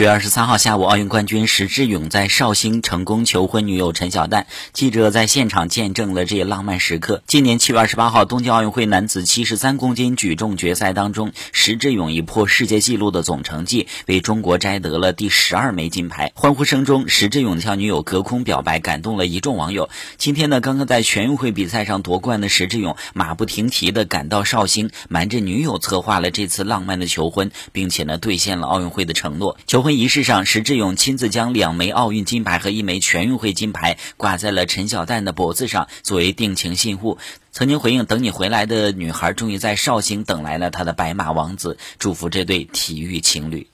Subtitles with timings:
[0.00, 4.46] 九月二十三号下午，奥运冠军石智勇在绍兴成功求婚女友陈晓丹。
[4.72, 7.22] 记者在现场见证了这一浪漫时刻。
[7.26, 16.32] 今年七月二十八号，东京奥运会男子七十三公斤举重决赛当中，石智勇以破世界纪录的总成绩，为中国摘得了第十二枚金牌。
[16.34, 19.90] 欢呼声中，石智勇向女友隔空表白，感动了一众网友。
[20.16, 29.58] 今天呢，刚刚在全运会比赛上夺冠的石智勇，马不停蹄地赶到绍兴，瞒着女友策划了这次浪漫的求婚，并且呢，兑现了奥运会的承诺。
[29.66, 37.18] 求婚仪式上，石智勇亲自将两枚奥运金牌和一枚全运会金牌挂在了陈小丹的脖子上，作为定情信物。
[37.50, 43.69] 曾经回应“等你回来”的女孩，终于在绍兴等来了她的白马王子，祝福这对体育情侣。